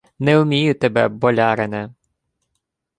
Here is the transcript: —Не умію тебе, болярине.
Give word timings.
—Не 0.19 0.39
умію 0.39 0.73
тебе, 0.75 1.07
болярине. 1.07 1.89